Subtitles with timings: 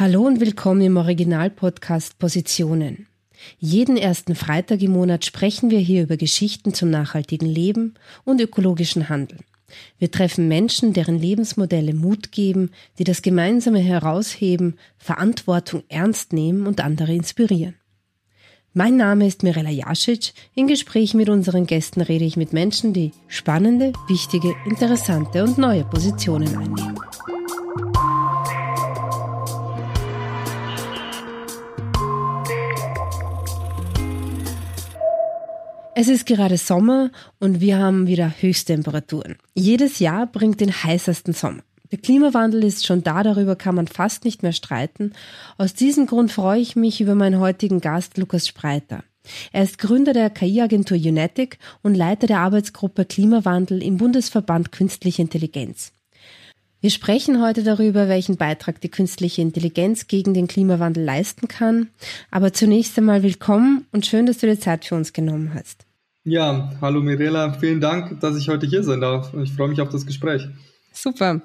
[0.00, 3.08] Hallo und willkommen im Originalpodcast Positionen.
[3.58, 9.08] Jeden ersten Freitag im Monat sprechen wir hier über Geschichten zum nachhaltigen Leben und ökologischen
[9.08, 9.40] Handeln.
[9.98, 16.80] Wir treffen Menschen, deren Lebensmodelle Mut geben, die das Gemeinsame herausheben, Verantwortung ernst nehmen und
[16.80, 17.74] andere inspirieren.
[18.74, 20.32] Mein Name ist Mirella Jasic.
[20.54, 25.82] In Gesprächen mit unseren Gästen rede ich mit Menschen, die spannende, wichtige, interessante und neue
[25.82, 26.98] Positionen einnehmen.
[36.00, 39.34] Es ist gerade Sommer und wir haben wieder Höchsttemperaturen.
[39.56, 41.64] Jedes Jahr bringt den heißesten Sommer.
[41.90, 45.12] Der Klimawandel ist schon da, darüber kann man fast nicht mehr streiten.
[45.56, 49.02] Aus diesem Grund freue ich mich über meinen heutigen Gast Lukas Spreiter.
[49.50, 55.90] Er ist Gründer der KI-Agentur Unetic und Leiter der Arbeitsgruppe Klimawandel im Bundesverband Künstliche Intelligenz.
[56.80, 61.88] Wir sprechen heute darüber, welchen Beitrag die künstliche Intelligenz gegen den Klimawandel leisten kann.
[62.30, 65.87] Aber zunächst einmal willkommen und schön, dass du dir Zeit für uns genommen hast.
[66.28, 69.32] Ja, hallo Mirela, vielen Dank, dass ich heute hier sein darf.
[69.42, 70.46] Ich freue mich auf das Gespräch.
[70.92, 71.40] Super.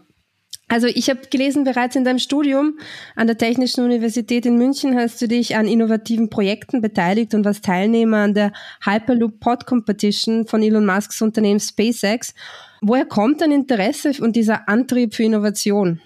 [0.68, 2.78] Also ich habe gelesen, bereits in deinem Studium
[3.16, 7.64] an der Technischen Universität in München hast du dich an innovativen Projekten beteiligt und warst
[7.64, 8.52] Teilnehmer an der
[8.84, 12.34] Hyperloop Pod Competition von Elon Musks Unternehmen SpaceX.
[12.82, 16.02] Woher kommt dein Interesse und dieser Antrieb für Innovation?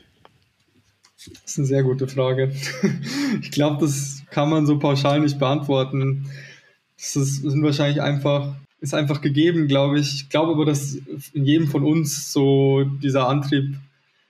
[1.16, 2.53] Das ist eine sehr gute Frage.
[3.41, 6.30] Ich glaube, das kann man so pauschal nicht beantworten.
[6.95, 10.14] Das, sind wahrscheinlich einfach ist einfach gegeben, glaube ich.
[10.14, 10.97] Ich glaube aber, dass
[11.33, 13.75] in jedem von uns so dieser Antrieb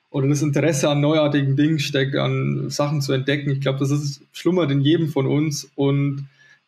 [0.09, 3.51] oder das Interesse an neuartigen Dingen steckt, an Sachen zu entdecken.
[3.51, 6.27] Ich glaube, das ist, schlummert in jedem von uns und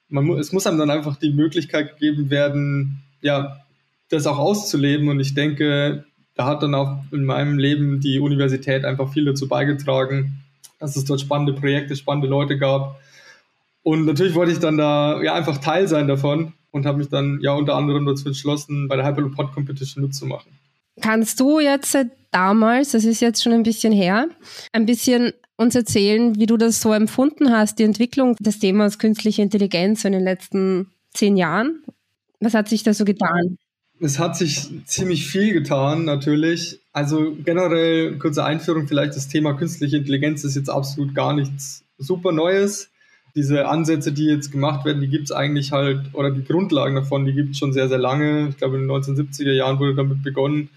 [0.09, 3.59] man, es muss einem dann einfach die Möglichkeit gegeben werden, ja,
[4.09, 5.07] das auch auszuleben.
[5.07, 6.03] Und ich denke,
[6.35, 10.39] da hat dann auch in meinem Leben die Universität einfach viel dazu beigetragen,
[10.79, 12.99] dass es dort spannende Projekte, spannende Leute gab.
[13.83, 17.39] Und natürlich wollte ich dann da ja einfach Teil sein davon und habe mich dann
[17.41, 20.51] ja unter anderem dazu entschlossen, bei der Hyperloop Pod Competition mitzumachen.
[21.01, 21.97] Kannst du jetzt
[22.31, 24.27] damals, das ist jetzt schon ein bisschen her,
[24.73, 29.41] ein bisschen uns erzählen, wie du das so empfunden hast, die Entwicklung des Themas künstliche
[29.41, 31.83] Intelligenz in den letzten zehn Jahren?
[32.39, 33.57] Was hat sich da so getan?
[34.01, 36.79] Es hat sich ziemlich viel getan, natürlich.
[36.93, 42.31] Also generell, kurze Einführung, vielleicht das Thema künstliche Intelligenz ist jetzt absolut gar nichts super
[42.31, 42.89] Neues
[43.35, 47.25] diese Ansätze, die jetzt gemacht werden, die gibt es eigentlich halt, oder die Grundlagen davon,
[47.25, 48.49] die gibt es schon sehr, sehr lange.
[48.49, 50.69] Ich glaube, in den 1970er Jahren wurde damit begonnen,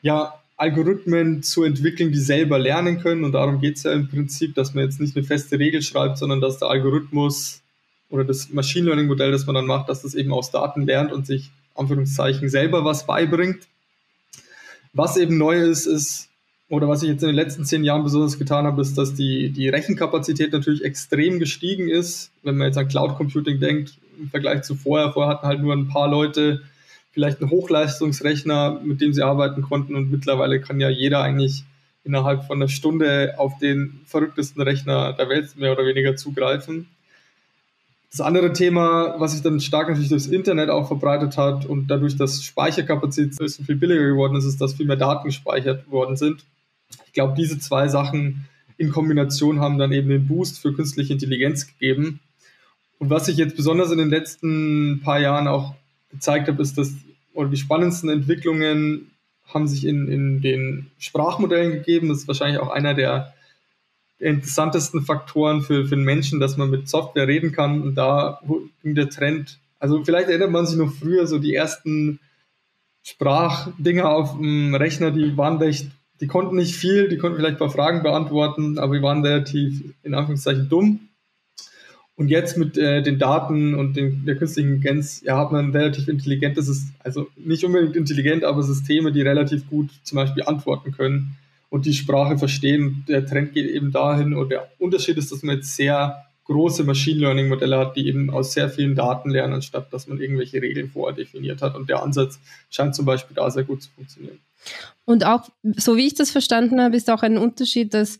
[0.00, 3.24] ja, Algorithmen zu entwickeln, die selber lernen können.
[3.24, 6.18] Und darum geht es ja im Prinzip, dass man jetzt nicht eine feste Regel schreibt,
[6.18, 7.62] sondern dass der Algorithmus
[8.10, 11.12] oder das Machine Learning Modell, das man dann macht, dass das eben aus Daten lernt
[11.12, 13.66] und sich Anführungszeichen selber was beibringt.
[14.92, 16.28] Was eben neu ist, ist,
[16.72, 19.50] oder was ich jetzt in den letzten zehn Jahren besonders getan habe, ist, dass die,
[19.50, 22.32] die Rechenkapazität natürlich extrem gestiegen ist.
[22.42, 25.74] Wenn man jetzt an Cloud Computing denkt, im Vergleich zu vorher, vorher hatten halt nur
[25.74, 26.62] ein paar Leute
[27.10, 31.62] vielleicht einen Hochleistungsrechner, mit dem sie arbeiten konnten und mittlerweile kann ja jeder eigentlich
[32.04, 36.88] innerhalb von einer Stunde auf den verrücktesten Rechner der Welt mehr oder weniger zugreifen.
[38.10, 42.16] Das andere Thema, was sich dann stark natürlich durchs Internet auch verbreitet hat und dadurch,
[42.16, 46.46] dass Speicherkapazität so viel billiger geworden ist, ist, dass viel mehr Daten gespeichert worden sind.
[47.06, 48.48] Ich glaube, diese zwei Sachen
[48.78, 52.20] in Kombination haben dann eben den Boost für künstliche Intelligenz gegeben.
[52.98, 55.74] Und was ich jetzt besonders in den letzten paar Jahren auch
[56.10, 56.94] gezeigt habe, ist, dass
[57.34, 59.10] oder die spannendsten Entwicklungen
[59.46, 62.08] haben sich in, in den Sprachmodellen gegeben.
[62.08, 63.34] Das ist wahrscheinlich auch einer der
[64.18, 67.82] interessantesten Faktoren für, für den Menschen, dass man mit Software reden kann.
[67.82, 68.40] Und da
[68.82, 72.20] ging der Trend, also vielleicht erinnert man sich noch früher, so die ersten
[73.02, 75.90] Sprachdinger auf dem Rechner, die waren recht
[76.22, 79.82] die konnten nicht viel, die konnten vielleicht ein paar Fragen beantworten, aber die waren relativ
[80.04, 81.08] in Anführungszeichen dumm.
[82.14, 85.72] Und jetzt mit äh, den Daten und den, der künstlichen Intelligenz ja, hat man ein
[85.72, 91.36] relativ intelligentes, also nicht unbedingt intelligent, aber Systeme, die relativ gut zum Beispiel antworten können
[91.70, 93.04] und die Sprache verstehen.
[93.08, 97.20] Der Trend geht eben dahin und der Unterschied ist, dass man jetzt sehr große Machine
[97.20, 100.90] Learning Modelle hat, die eben aus sehr vielen Daten lernen, anstatt dass man irgendwelche Regeln
[100.90, 101.76] vorher definiert hat.
[101.76, 102.40] Und der Ansatz
[102.70, 104.38] scheint zum Beispiel da sehr gut zu funktionieren.
[105.04, 108.18] Und auch, so wie ich das verstanden habe, ist auch ein Unterschied, dass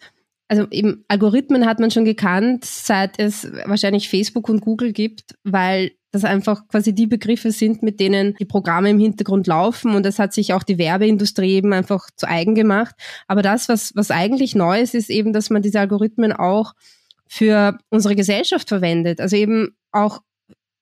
[0.48, 5.92] also eben Algorithmen hat man schon gekannt, seit es wahrscheinlich Facebook und Google gibt, weil
[6.10, 10.18] das einfach quasi die Begriffe sind, mit denen die Programme im Hintergrund laufen und das
[10.18, 12.94] hat sich auch die Werbeindustrie eben einfach zu eigen gemacht.
[13.28, 16.74] Aber das, was, was eigentlich neu ist, ist eben, dass man diese Algorithmen auch
[17.32, 19.18] für unsere Gesellschaft verwendet.
[19.18, 20.20] Also eben auch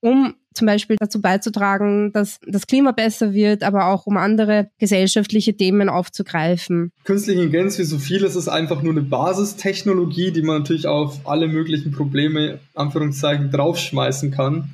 [0.01, 5.57] um zum Beispiel dazu beizutragen, dass das Klima besser wird, aber auch um andere gesellschaftliche
[5.57, 6.91] Themen aufzugreifen.
[7.05, 11.47] Künstliche Intelligenz, wie so vieles, ist einfach nur eine Basistechnologie, die man natürlich auf alle
[11.47, 14.71] möglichen Probleme, Anführungszeichen, draufschmeißen kann.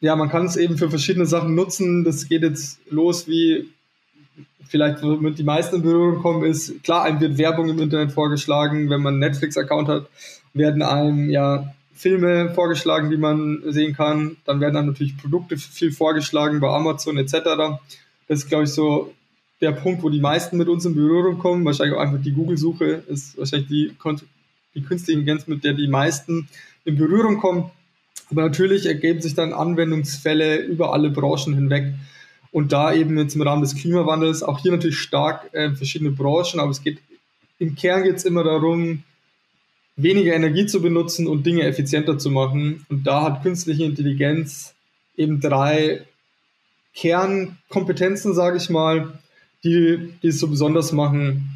[0.00, 2.04] Ja, man kann es eben für verschiedene Sachen nutzen.
[2.04, 3.68] Das geht jetzt los wie
[4.68, 8.90] vielleicht womit die meisten in Berührung kommen, ist, klar, einem wird Werbung im Internet vorgeschlagen,
[8.90, 10.06] wenn man einen Netflix-Account hat,
[10.54, 14.36] werden einem ja Filme vorgeschlagen, die man sehen kann.
[14.44, 17.32] Dann werden dann natürlich Produkte viel vorgeschlagen bei Amazon etc.
[18.28, 19.12] Das ist, glaube ich, so
[19.60, 21.64] der Punkt, wo die meisten mit uns in Berührung kommen.
[21.64, 23.92] Wahrscheinlich auch einfach die Google-Suche ist wahrscheinlich die,
[24.74, 26.48] die künstliche Intelligenz, mit der die meisten
[26.84, 27.70] in Berührung kommen.
[28.30, 31.94] Aber natürlich ergeben sich dann Anwendungsfälle über alle Branchen hinweg.
[32.52, 36.60] Und da eben jetzt im Rahmen des Klimawandels auch hier natürlich stark äh, verschiedene Branchen,
[36.60, 36.98] aber es geht
[37.58, 39.02] im Kern geht es immer darum,
[39.98, 42.86] weniger Energie zu benutzen und Dinge effizienter zu machen.
[42.88, 44.74] Und da hat künstliche Intelligenz
[45.16, 46.02] eben drei
[46.94, 49.18] Kernkompetenzen, sage ich mal,
[49.64, 51.50] die, die es so besonders machen,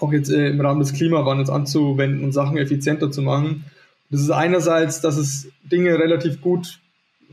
[0.00, 3.64] auch jetzt äh, im Rahmen des Klimawandels anzuwenden und Sachen effizienter zu machen.
[4.10, 6.80] Das ist einerseits, dass es Dinge relativ gut,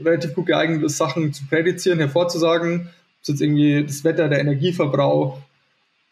[0.04, 4.40] relativ gut geeignet ist, Sachen zu prädizieren, hervorzusagen, ob es jetzt irgendwie das Wetter, der
[4.40, 5.40] Energieverbrauch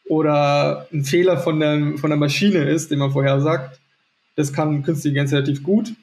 [0.07, 3.78] oder ein Fehler von der, von der Maschine ist, den man vorher sagt.
[4.39, 5.93] Das kann künstliche Intelligenz relativ gut.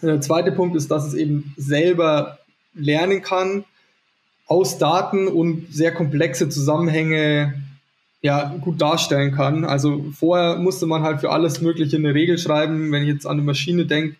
[0.00, 2.38] Der zweite Punkt ist, dass es eben selber
[2.72, 3.64] lernen kann,
[4.46, 7.60] aus Daten und sehr komplexe Zusammenhänge
[8.22, 9.64] ja, gut darstellen kann.
[9.64, 12.92] Also vorher musste man halt für alles Mögliche eine Regel schreiben.
[12.92, 14.14] Wenn ich jetzt an eine Maschine denke,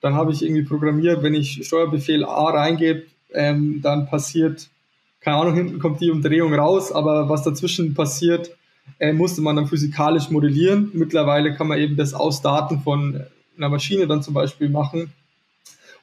[0.00, 3.02] dann habe ich irgendwie programmiert, wenn ich Steuerbefehl A reingebe,
[3.34, 4.70] ähm, dann passiert,
[5.20, 8.56] keine Ahnung, hinten kommt die Umdrehung raus, aber was dazwischen passiert,
[8.98, 10.90] äh, musste man dann physikalisch modellieren.
[10.94, 13.22] Mittlerweile kann man eben das aus Daten von
[13.56, 15.12] einer Maschine dann zum Beispiel machen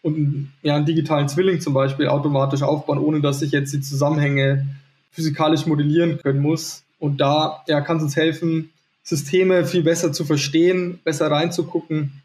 [0.06, 4.68] und ja, einen digitalen Zwilling zum Beispiel automatisch aufbauen, ohne dass ich jetzt die Zusammenhänge
[5.10, 6.84] physikalisch modellieren können muss.
[7.00, 8.70] Und da ja, kann es uns helfen,
[9.02, 12.22] Systeme viel besser zu verstehen, besser reinzugucken.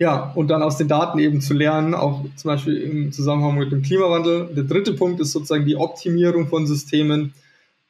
[0.00, 3.70] Ja, und dann aus den Daten eben zu lernen, auch zum Beispiel im Zusammenhang mit
[3.70, 4.48] dem Klimawandel.
[4.56, 7.32] Der dritte Punkt ist sozusagen die Optimierung von Systemen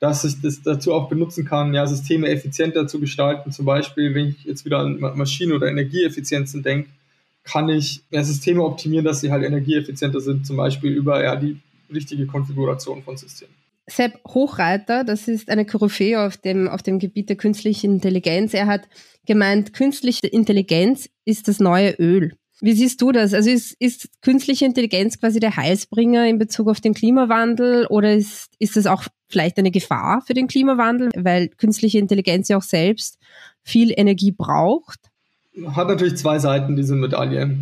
[0.01, 3.53] dass ich das dazu auch benutzen kann, ja, Systeme effizienter zu gestalten.
[3.53, 6.89] Zum Beispiel, wenn ich jetzt wieder an Maschinen- oder Energieeffizienzen denke,
[7.45, 11.59] kann ich ja, Systeme optimieren, dass sie halt energieeffizienter sind, zum Beispiel über ja, die
[11.93, 13.55] richtige Konfiguration von Systemen.
[13.89, 18.55] Sepp Hochreiter, das ist eine Koryphäe auf dem, auf dem Gebiet der künstlichen Intelligenz.
[18.55, 18.83] Er hat
[19.27, 22.37] gemeint, künstliche Intelligenz ist das neue Öl.
[22.61, 23.33] Wie siehst du das?
[23.33, 28.51] Also ist, ist künstliche Intelligenz quasi der Heilsbringer in Bezug auf den Klimawandel oder ist,
[28.59, 33.19] ist es auch vielleicht eine Gefahr für den Klimawandel, weil künstliche Intelligenz ja auch selbst
[33.63, 35.01] viel Energie braucht?
[35.73, 37.57] Hat natürlich zwei Seiten, diese Medaille.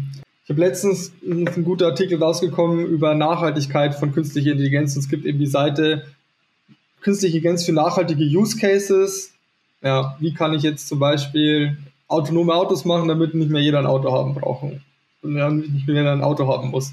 [0.44, 4.96] Ich habe letztens einen guten Artikel rausgekommen über Nachhaltigkeit von künstlicher Intelligenz.
[4.96, 6.06] Und es gibt eben die Seite
[7.02, 9.32] künstliche Intelligenz für nachhaltige Use Cases.
[9.82, 11.78] Ja, wie kann ich jetzt zum Beispiel
[12.08, 14.72] autonome Autos machen, damit nicht mehr jeder ein Auto haben braucht
[15.22, 16.92] nicht mehr ein Auto haben muss.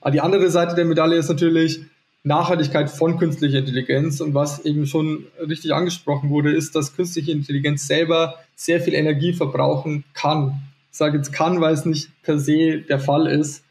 [0.00, 1.80] Aber die andere Seite der Medaille ist natürlich
[2.22, 4.20] Nachhaltigkeit von künstlicher Intelligenz.
[4.20, 9.32] Und was eben schon richtig angesprochen wurde, ist, dass künstliche Intelligenz selber sehr viel Energie
[9.32, 10.60] verbrauchen kann.
[10.90, 13.62] Ich sage jetzt kann, weil es nicht per se der Fall ist.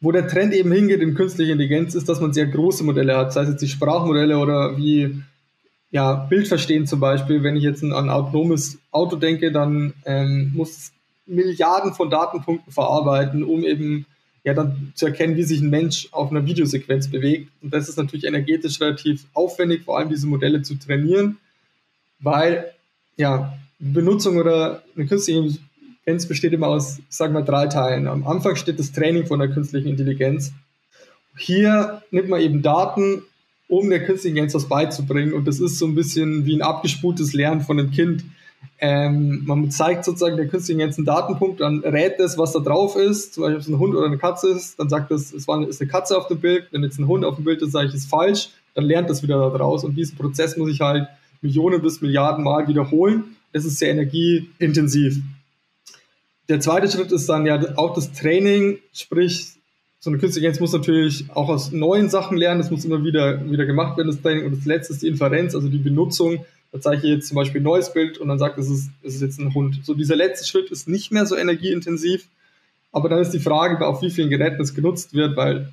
[0.00, 3.32] Wo der Trend eben hingeht in künstliche Intelligenz, ist, dass man sehr große Modelle hat,
[3.32, 5.22] sei es jetzt die Sprachmodelle oder wie
[5.90, 7.42] ja, Bildverstehen zum Beispiel.
[7.42, 10.92] Wenn ich jetzt an ein autonomes Auto denke, dann ähm, muss es
[11.26, 14.06] Milliarden von Datenpunkten verarbeiten, um eben
[14.44, 17.50] ja dann zu erkennen, wie sich ein Mensch auf einer Videosequenz bewegt.
[17.62, 21.38] Und das ist natürlich energetisch relativ aufwendig, vor allem diese Modelle zu trainieren,
[22.18, 22.72] weil
[23.16, 28.08] ja Benutzung oder eine künstliche Intelligenz besteht immer aus, ich sage drei Teilen.
[28.08, 30.52] Am Anfang steht das Training von der künstlichen Intelligenz.
[31.36, 33.22] Hier nimmt man eben Daten,
[33.68, 35.32] um der künstlichen Intelligenz was beizubringen.
[35.32, 38.24] Und das ist so ein bisschen wie ein abgespultes Lernen von einem Kind
[38.78, 42.96] ähm, man zeigt sozusagen der künstlichen jetzt einen Datenpunkt, dann rät es, was da drauf
[42.96, 43.34] ist.
[43.34, 45.66] Zum Beispiel, ob es ein Hund oder eine Katze ist, dann sagt es, es war,
[45.68, 46.66] ist eine Katze auf dem Bild.
[46.72, 49.22] Wenn jetzt ein Hund auf dem Bild ist, sage ich, ist falsch, dann lernt das
[49.22, 49.84] wieder daraus.
[49.84, 51.06] Und diesen Prozess muss ich halt
[51.42, 53.36] Millionen bis Milliarden Mal wiederholen.
[53.52, 55.20] Das ist sehr energieintensiv.
[56.48, 59.52] Der zweite Schritt ist dann ja auch das Training, sprich,
[60.00, 63.48] so eine künstliche Intelligenz muss natürlich auch aus neuen Sachen lernen, das muss immer wieder,
[63.48, 64.46] wieder gemacht werden, das Training.
[64.46, 67.60] Und das letzte ist die Inferenz, also die Benutzung da zeige ich jetzt zum Beispiel
[67.60, 69.80] ein neues Bild und dann sagt es, ist, es ist jetzt ein Hund.
[69.84, 72.26] So dieser letzte Schritt ist nicht mehr so energieintensiv,
[72.92, 75.70] aber dann ist die Frage, auf wie vielen Geräten es genutzt wird, weil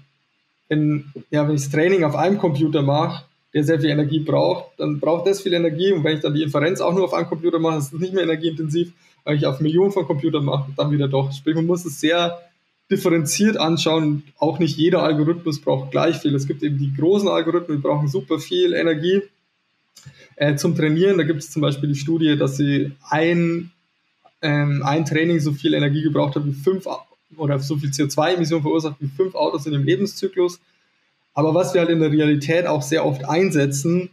[0.67, 4.77] wenn, ja, wenn ich das Training auf einem Computer mache, der sehr viel Energie braucht,
[4.77, 7.27] dann braucht das viel Energie und wenn ich dann die Inferenz auch nur auf einem
[7.27, 8.91] Computer mache, ist es nicht mehr energieintensiv,
[9.23, 11.31] weil ich auf Millionen von Computern mache, dann wieder doch.
[11.31, 12.39] Sprich, man muss es sehr
[12.91, 14.23] differenziert anschauen.
[14.37, 16.35] Auch nicht jeder Algorithmus braucht gleich viel.
[16.35, 19.21] Es gibt eben die großen Algorithmen, die brauchen super viel Energie
[20.39, 21.17] äh, zum Trainieren.
[21.17, 23.71] Da gibt es zum Beispiel die Studie, dass sie ein,
[24.41, 26.87] ähm, ein Training so viel Energie gebraucht hat wie fünf
[27.37, 30.59] oder so viel CO2-Emissionen verursacht wie fünf Autos in dem Lebenszyklus.
[31.33, 34.09] Aber was wir halt in der Realität auch sehr oft einsetzen,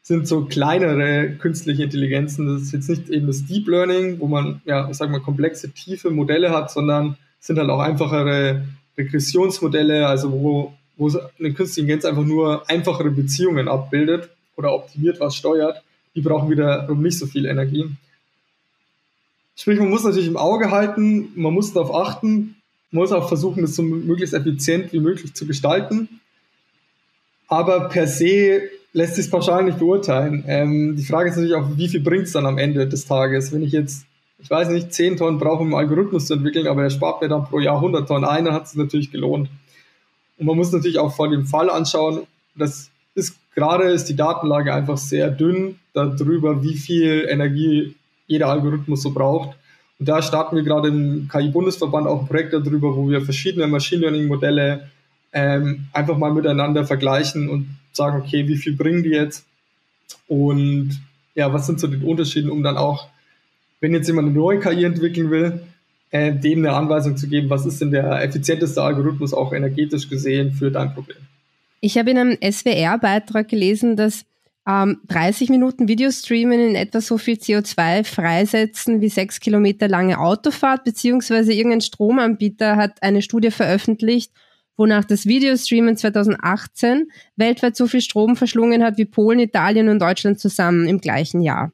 [0.00, 2.46] sind so kleinere künstliche Intelligenzen.
[2.46, 5.70] Das ist jetzt nicht eben das Deep Learning, wo man, ja, ich sag mal, komplexe,
[5.70, 8.64] tiefe Modelle hat, sondern sind halt auch einfachere
[8.96, 15.36] Regressionsmodelle, also wo, wo eine künstliche Intelligenz einfach nur einfachere Beziehungen abbildet oder optimiert was
[15.36, 15.82] steuert.
[16.14, 17.90] Die brauchen wiederum nicht so viel Energie.
[19.56, 22.56] Sprich, man muss natürlich im Auge halten, man muss darauf achten,
[22.90, 26.20] man muss auch versuchen, das so möglichst effizient wie möglich zu gestalten.
[27.48, 30.44] Aber per se lässt sich pauschal nicht beurteilen.
[30.46, 33.52] Ähm, die Frage ist natürlich auch, wie viel bringt es dann am Ende des Tages?
[33.52, 34.04] Wenn ich jetzt,
[34.38, 37.28] ich weiß nicht, 10 Tonnen brauche, um einen Algorithmus zu entwickeln, aber er spart mir
[37.28, 39.48] dann pro Jahr 100 Tonnen ein, dann hat es natürlich gelohnt.
[40.38, 42.91] Und man muss natürlich auch vor dem Fall anschauen, das ist
[43.54, 47.94] gerade ist die Datenlage einfach sehr dünn darüber, wie viel Energie
[48.26, 49.56] jeder Algorithmus so braucht.
[49.98, 54.02] Und da starten wir gerade im KI-Bundesverband auch ein Projekt darüber, wo wir verschiedene Machine
[54.02, 54.88] Learning-Modelle
[55.32, 59.44] ähm, einfach mal miteinander vergleichen und sagen, okay, wie viel bringen die jetzt?
[60.28, 61.00] Und
[61.34, 63.08] ja, was sind so die Unterschiede, um dann auch,
[63.80, 65.60] wenn jetzt jemand eine neue KI entwickeln will,
[66.10, 70.52] äh, dem eine Anweisung zu geben, was ist denn der effizienteste Algorithmus auch energetisch gesehen
[70.52, 71.18] für dein Problem?
[71.84, 74.24] Ich habe in einem SWR-Beitrag gelesen, dass
[74.68, 80.84] ähm, 30 Minuten Videostreamen in etwa so viel CO2 freisetzen wie sechs Kilometer lange Autofahrt,
[80.84, 84.30] beziehungsweise irgendein Stromanbieter hat eine Studie veröffentlicht,
[84.76, 90.38] wonach das Videostreamen 2018 weltweit so viel Strom verschlungen hat wie Polen, Italien und Deutschland
[90.38, 91.72] zusammen im gleichen Jahr.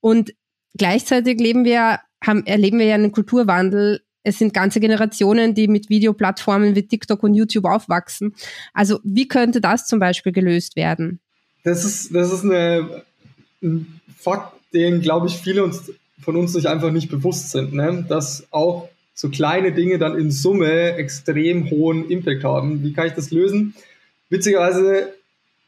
[0.00, 0.32] Und
[0.78, 4.02] gleichzeitig leben wir, haben, erleben wir ja einen Kulturwandel.
[4.24, 8.34] Es sind ganze Generationen, die mit Videoplattformen wie TikTok und YouTube aufwachsen.
[8.72, 11.20] Also wie könnte das zum Beispiel gelöst werden?
[11.64, 13.02] Das ist, das ist eine,
[13.62, 18.04] ein Fakt, den, glaube ich, viele uns, von uns sich einfach nicht bewusst sind, ne?
[18.08, 22.82] dass auch so kleine Dinge dann in Summe extrem hohen Impact haben.
[22.82, 23.74] Wie kann ich das lösen?
[24.30, 25.12] Witzigerweise,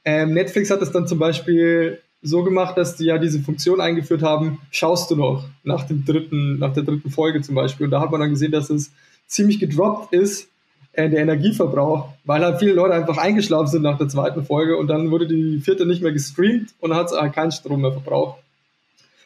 [0.05, 4.23] ähm, Netflix hat es dann zum Beispiel so gemacht, dass die ja diese Funktion eingeführt
[4.23, 7.85] haben, schaust du noch nach dem dritten, nach der dritten Folge zum Beispiel.
[7.85, 8.91] Und da hat man dann gesehen, dass es
[9.27, 10.49] ziemlich gedroppt ist,
[10.95, 14.87] äh, der Energieverbrauch, weil halt viele Leute einfach eingeschlafen sind nach der zweiten Folge und
[14.87, 18.41] dann wurde die vierte nicht mehr gestreamt und hat halt keinen Strom mehr verbraucht.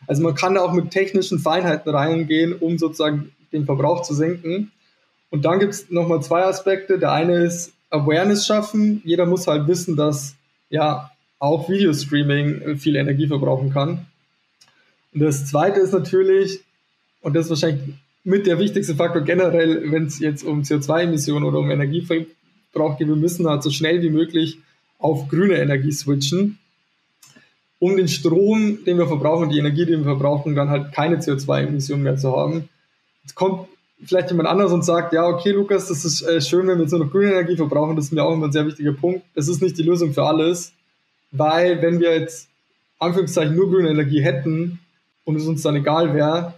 [0.06, 4.72] Also man kann da auch mit technischen Feinheiten reingehen, um sozusagen den Verbrauch zu senken.
[5.30, 6.98] Und dann gibt es nochmal zwei Aspekte.
[6.98, 9.02] Der eine ist Awareness schaffen.
[9.04, 10.34] Jeder muss halt wissen, dass
[10.70, 14.06] ja auch Videostreaming viel Energie verbrauchen kann.
[15.14, 16.60] Und das zweite ist natürlich,
[17.20, 21.58] und das ist wahrscheinlich mit der wichtigste Faktor generell, wenn es jetzt um CO2-Emissionen oder
[21.58, 24.58] um Energieverbrauch geht, wir müssen halt so schnell wie möglich
[24.98, 26.58] auf grüne Energie switchen,
[27.78, 32.02] um den Strom, den wir verbrauchen, die Energie, die wir verbrauchen, dann halt keine CO2-Emissionen
[32.02, 32.68] mehr zu haben.
[33.22, 33.68] Jetzt kommt
[34.04, 36.92] vielleicht jemand anderes und sagt, ja, okay, Lukas, das ist äh, schön, wenn wir jetzt
[36.92, 39.22] nur noch grüne Energie verbrauchen, das ist mir auch immer ein sehr wichtiger Punkt.
[39.34, 40.72] Das ist nicht die Lösung für alles,
[41.30, 42.48] weil wenn wir jetzt
[42.98, 44.80] Anführungszeichen nur grüne Energie hätten
[45.24, 46.54] und es uns dann egal wäre,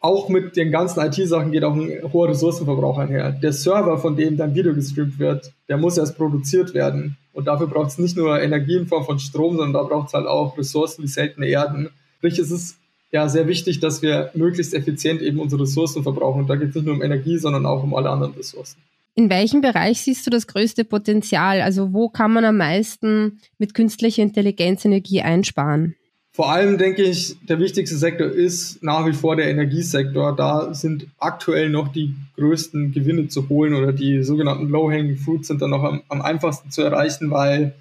[0.00, 3.32] auch mit den ganzen IT-Sachen geht auch ein hoher Ressourcenverbrauch einher.
[3.32, 7.16] Der Server, von dem dein Video gestreamt wird, der muss erst produziert werden.
[7.32, 10.14] Und dafür braucht es nicht nur Energie in Form von Strom, sondern da braucht es
[10.14, 11.90] halt auch Ressourcen wie seltene Erden.
[12.18, 12.76] Sprich, es ist
[13.10, 16.42] ja sehr wichtig, dass wir möglichst effizient eben unsere Ressourcen verbrauchen.
[16.42, 18.78] Und da geht es nicht nur um Energie, sondern auch um alle anderen Ressourcen.
[19.18, 21.62] In welchem Bereich siehst du das größte Potenzial?
[21.62, 25.96] Also wo kann man am meisten mit künstlicher Intelligenz Energie einsparen?
[26.32, 30.36] Vor allem denke ich, der wichtigste Sektor ist nach wie vor der Energiesektor.
[30.36, 35.62] Da sind aktuell noch die größten Gewinne zu holen oder die sogenannten Low-Hanging Fruits sind
[35.62, 37.74] dann noch am, am einfachsten zu erreichen, weil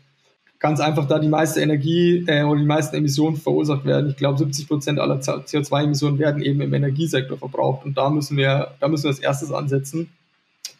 [0.59, 4.09] ganz einfach da die meiste Energie äh, oder die meisten Emissionen verursacht werden.
[4.09, 8.71] Ich glaube, 70 Prozent aller CO2-Emissionen werden eben im Energiesektor verbraucht und da müssen wir,
[8.79, 10.07] da müssen wir als erstes ansetzen.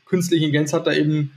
[0.06, 1.32] Künstliche Intelligenz hat da eben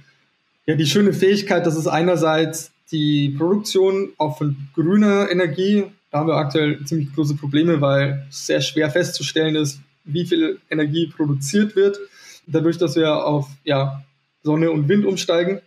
[0.67, 6.29] ja die schöne Fähigkeit, dass es einerseits die Produktion auch von grüner Energie, da haben
[6.29, 11.77] wir aktuell ziemlich große Probleme, weil es sehr schwer festzustellen ist, wie viel Energie produziert
[11.77, 11.99] wird,
[12.47, 14.03] dadurch, dass wir auf ja,
[14.43, 15.61] Sonne und Wind umsteigen.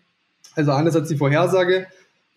[0.56, 1.88] Also einerseits die Vorhersage,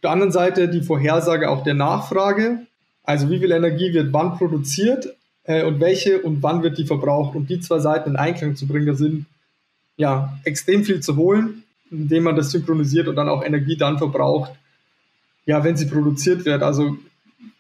[0.03, 2.67] der anderen Seite die Vorhersage auch der Nachfrage,
[3.05, 7.35] also wie viel Energie wird wann produziert äh, und welche und wann wird die verbraucht.
[7.35, 9.27] Und die zwei Seiten in Einklang zu bringen, da sind
[9.97, 14.53] ja extrem viel zu holen, indem man das synchronisiert und dann auch Energie dann verbraucht,
[15.47, 16.63] ja, wenn sie produziert wird.
[16.63, 16.97] Also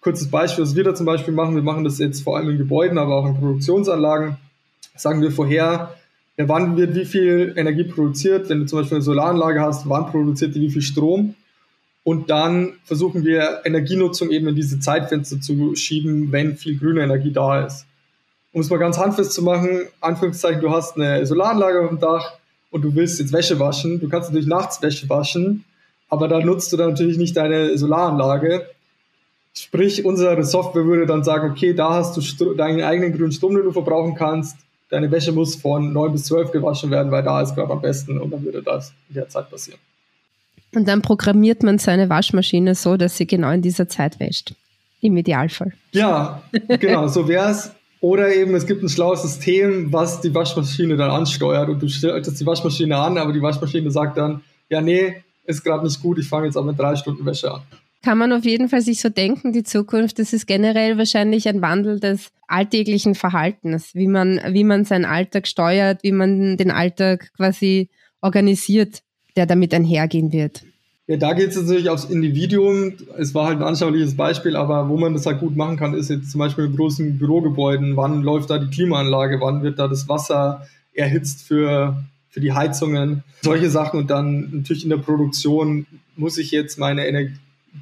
[0.00, 2.58] kurzes Beispiel, was wir da zum Beispiel machen, wir machen das jetzt vor allem in
[2.58, 4.36] Gebäuden, aber auch in Produktionsanlagen.
[4.96, 5.94] Sagen wir vorher,
[6.36, 10.06] ja, wann wird wie viel Energie produziert, wenn du zum Beispiel eine Solaranlage hast, wann
[10.06, 11.34] produziert die wie viel Strom
[12.04, 17.32] und dann versuchen wir Energienutzung eben in diese Zeitfenster zu schieben, wenn viel grüne Energie
[17.32, 17.86] da ist.
[18.54, 22.32] Um es mal ganz handfest zu machen, Anführungszeichen, du hast eine Solaranlage auf dem Dach
[22.70, 24.00] und du willst jetzt Wäsche waschen.
[24.00, 25.64] Du kannst natürlich nachts Wäsche waschen,
[26.08, 28.66] aber da nutzt du dann natürlich nicht deine Solaranlage.
[29.52, 33.64] Sprich, unsere Software würde dann sagen, okay, da hast du deinen eigenen grünen Strom, den
[33.64, 34.56] du verbrauchen kannst
[34.94, 38.18] deine Wäsche muss von 9 bis 12 gewaschen werden, weil da ist gerade am besten
[38.18, 39.80] und dann würde das in der Zeit passieren.
[40.72, 44.54] Und dann programmiert man seine Waschmaschine so, dass sie genau in dieser Zeit wäscht.
[45.00, 45.72] Im Idealfall.
[45.92, 47.70] Ja, genau, so wäre es.
[48.00, 52.38] Oder eben, es gibt ein schlaues System, was die Waschmaschine dann ansteuert und du stellst
[52.40, 56.28] die Waschmaschine an, aber die Waschmaschine sagt dann, ja, nee, ist gerade nicht gut, ich
[56.28, 57.62] fange jetzt aber mit drei Stunden Wäsche an
[58.04, 61.62] kann man auf jeden Fall sich so denken, die Zukunft, das ist generell wahrscheinlich ein
[61.62, 67.32] Wandel des alltäglichen Verhaltens, wie man, wie man seinen Alltag steuert, wie man den Alltag
[67.34, 67.88] quasi
[68.20, 69.02] organisiert,
[69.36, 70.64] der damit einhergehen wird.
[71.06, 72.94] Ja, da geht es natürlich aufs Individuum.
[73.18, 76.08] Es war halt ein anschauliches Beispiel, aber wo man das halt gut machen kann, ist
[76.08, 77.96] jetzt zum Beispiel in großen Bürogebäuden.
[77.96, 79.38] Wann läuft da die Klimaanlage?
[79.40, 83.22] Wann wird da das Wasser erhitzt für, für die Heizungen?
[83.42, 84.00] Solche Sachen.
[84.00, 87.38] Und dann natürlich in der Produktion muss ich jetzt meine Energie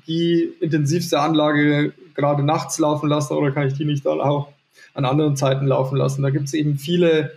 [0.07, 4.49] die intensivste Anlage gerade nachts laufen lassen oder kann ich die nicht dann auch
[4.95, 6.23] an anderen Zeiten laufen lassen?
[6.23, 7.33] Da gibt es eben viele,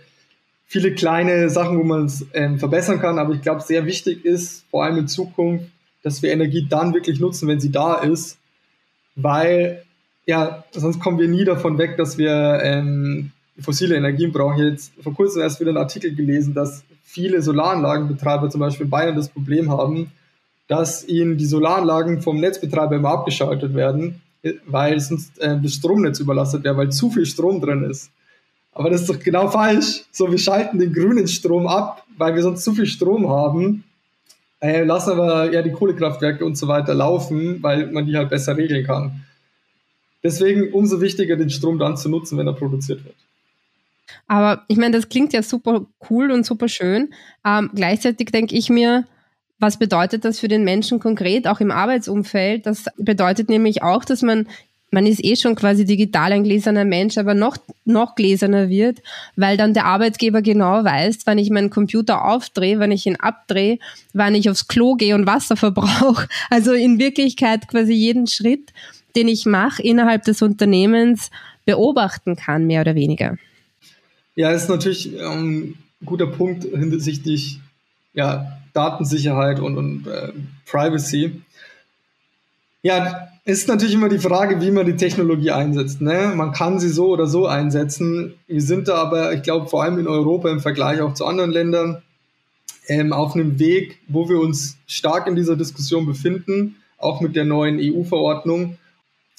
[0.66, 4.64] viele kleine Sachen, wo man es ähm, verbessern kann, aber ich glaube, sehr wichtig ist,
[4.70, 5.66] vor allem in Zukunft,
[6.06, 8.38] dass wir Energie dann wirklich nutzen, wenn sie da ist,
[9.16, 9.82] weil
[10.24, 14.68] ja, sonst kommen wir nie davon weg, dass wir ähm, fossile Energien brauchen.
[14.68, 19.16] Jetzt vor kurzem erst wieder einen Artikel gelesen, dass viele Solaranlagenbetreiber zum Beispiel in Bayern
[19.16, 20.12] das Problem haben,
[20.68, 24.22] dass ihnen die Solaranlagen vom Netzbetreiber immer abgeschaltet werden,
[24.64, 28.12] weil sonst äh, das Stromnetz überlastet wäre, weil zu viel Strom drin ist.
[28.72, 30.04] Aber das ist doch genau falsch.
[30.12, 33.82] So, wir schalten den grünen Strom ab, weil wir sonst zu viel Strom haben,
[34.60, 38.56] äh, lassen aber ja die Kohlekraftwerke und so weiter laufen, weil man die halt besser
[38.56, 39.24] regeln kann.
[40.22, 43.14] Deswegen umso wichtiger, den Strom dann zu nutzen, wenn er produziert wird.
[44.26, 47.12] Aber ich meine, das klingt ja super cool und super schön.
[47.44, 49.04] Ähm, gleichzeitig denke ich mir,
[49.58, 52.66] was bedeutet das für den Menschen konkret, auch im Arbeitsumfeld?
[52.66, 54.48] Das bedeutet nämlich auch, dass man
[54.96, 59.02] man ist eh schon quasi digital ein gläserner Mensch, aber noch, noch gläserner wird,
[59.36, 63.78] weil dann der Arbeitgeber genau weiß, wann ich meinen Computer aufdrehe, wann ich ihn abdrehe,
[64.14, 66.28] wann ich aufs Klo gehe und Wasser verbrauche.
[66.48, 68.72] Also in Wirklichkeit quasi jeden Schritt,
[69.16, 71.30] den ich mache, innerhalb des Unternehmens
[71.66, 73.36] beobachten kann, mehr oder weniger.
[74.34, 77.60] Ja, ist natürlich ähm, ein guter Punkt hinsichtlich
[78.14, 80.32] ja, Datensicherheit und, und äh,
[80.64, 81.42] Privacy.
[82.80, 86.00] Ja, ist natürlich immer die Frage, wie man die Technologie einsetzt.
[86.00, 86.32] Ne?
[86.34, 88.34] Man kann sie so oder so einsetzen.
[88.48, 91.52] Wir sind da aber, ich glaube, vor allem in Europa im Vergleich auch zu anderen
[91.52, 92.02] Ländern
[92.88, 97.44] ähm, auf einem Weg, wo wir uns stark in dieser Diskussion befinden, auch mit der
[97.44, 98.78] neuen EU-Verordnung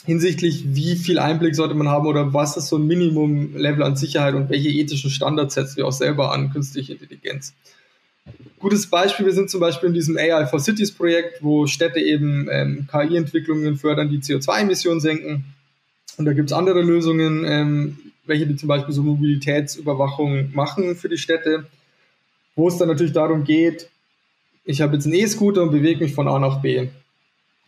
[0.06, 4.36] hinsichtlich, wie viel Einblick sollte man haben oder was ist so ein Minimum-Level an Sicherheit
[4.36, 7.54] und welche ethischen Standards setzen wir auch selber an künstliche Intelligenz.
[8.60, 12.48] Gutes Beispiel, wir sind zum Beispiel in diesem AI for Cities Projekt, wo Städte eben
[12.52, 15.46] ähm, KI-Entwicklungen fördern, die CO2-Emissionen senken.
[16.18, 21.08] Und da gibt es andere Lösungen, ähm, welche die zum Beispiel so Mobilitätsüberwachung machen für
[21.08, 21.68] die Städte,
[22.56, 23.90] wo es dann natürlich darum geht,
[24.66, 26.90] ich habe jetzt einen E-Scooter und bewege mich von A nach B.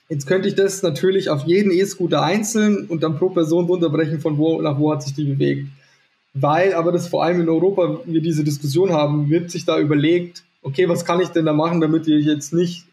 [0.09, 4.37] Jetzt könnte ich das natürlich auf jeden E-Scooter einzeln und dann pro Person runterbrechen, von
[4.37, 5.67] wo nach wo hat sich die bewegt.
[6.33, 10.43] Weil aber das vor allem in Europa wir diese Diskussion haben, wird sich da überlegt,
[10.61, 12.85] okay, was kann ich denn da machen, damit ich jetzt nicht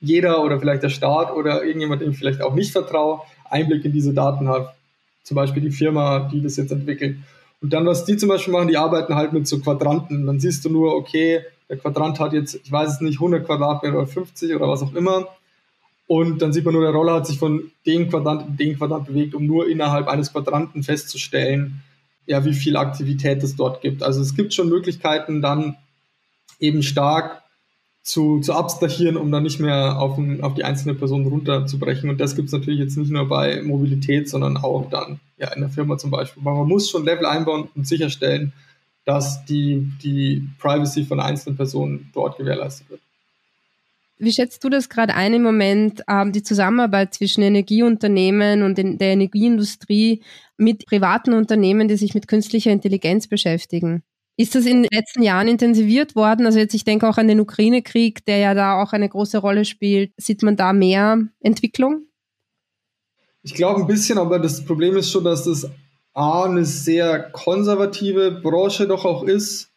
[0.00, 3.20] jeder oder vielleicht der Staat oder irgendjemand, dem ich vielleicht auch nicht vertraue,
[3.50, 4.74] Einblick in diese Daten hat.
[5.22, 7.16] Zum Beispiel die Firma, die das jetzt entwickelt.
[7.60, 10.26] Und dann, was die zum Beispiel machen, die arbeiten halt mit so Quadranten.
[10.26, 13.96] Dann siehst du nur, okay, der Quadrant hat jetzt, ich weiß es nicht, 100 Quadratmeter
[13.96, 15.26] oder 50 oder was auch immer.
[16.06, 19.06] Und dann sieht man nur, der Roller hat sich von dem Quadrant in den Quadrant
[19.06, 21.82] bewegt, um nur innerhalb eines Quadranten festzustellen,
[22.26, 24.02] ja, wie viel Aktivität es dort gibt.
[24.02, 25.76] Also es gibt schon Möglichkeiten, dann
[26.60, 27.42] eben stark
[28.02, 32.08] zu, zu abstrahieren, um dann nicht mehr auf, ein, auf die einzelne Person runterzubrechen.
[32.08, 35.60] Und das gibt es natürlich jetzt nicht nur bei Mobilität, sondern auch dann ja, in
[35.60, 36.40] der Firma zum Beispiel.
[36.42, 38.52] Aber man muss schon Level einbauen und sicherstellen,
[39.04, 43.00] dass die, die Privacy von einzelnen Personen dort gewährleistet wird.
[44.18, 49.08] Wie schätzt du das gerade ein im Moment, ähm, die Zusammenarbeit zwischen Energieunternehmen und der
[49.08, 50.22] Energieindustrie
[50.56, 54.02] mit privaten Unternehmen, die sich mit künstlicher Intelligenz beschäftigen?
[54.38, 56.44] Ist das in den letzten Jahren intensiviert worden?
[56.44, 59.64] Also jetzt, ich denke auch an den Ukraine-Krieg, der ja da auch eine große Rolle
[59.64, 60.12] spielt.
[60.18, 62.02] Sieht man da mehr Entwicklung?
[63.42, 65.70] Ich glaube ein bisschen, aber das Problem ist schon, dass das
[66.12, 69.70] A, eine sehr konservative Branche doch auch ist.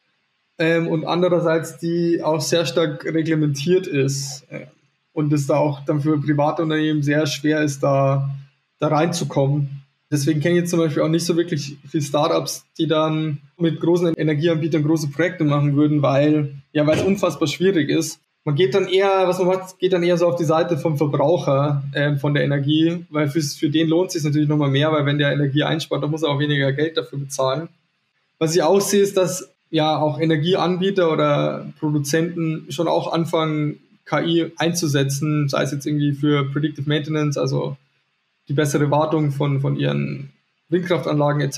[0.59, 4.67] ähm, und andererseits die auch sehr stark reglementiert ist äh,
[5.13, 8.29] und es da auch dann für private Unternehmen sehr schwer ist, da,
[8.77, 9.83] da reinzukommen.
[10.11, 13.79] Deswegen kenne ich jetzt zum Beispiel auch nicht so wirklich viele Startups, die dann mit
[13.79, 18.19] großen Energieanbietern große Projekte machen würden, weil ja, weil es unfassbar schwierig ist.
[18.45, 20.97] Man geht dann eher, was man macht, geht dann eher so auf die Seite vom
[20.97, 24.91] Verbraucher äh, von der Energie, weil für, für den lohnt es sich natürlich nochmal mehr,
[24.91, 27.69] weil wenn der Energie einspart, dann muss er auch weniger Geld dafür bezahlen.
[28.39, 34.51] Was ich auch sehe, ist, dass ja auch Energieanbieter oder Produzenten schon auch anfangen, KI
[34.57, 37.77] einzusetzen, sei es jetzt irgendwie für Predictive Maintenance, also
[38.49, 40.31] die bessere Wartung von, von ihren
[40.69, 41.57] Windkraftanlagen etc.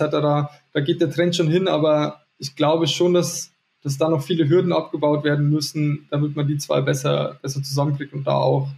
[0.73, 3.51] Da geht der Trend schon hin, aber ich glaube schon, dass,
[3.83, 8.13] dass da noch viele Hürden abgebaut werden müssen, damit man die zwei besser, besser zusammenkriegt
[8.13, 8.69] und da auch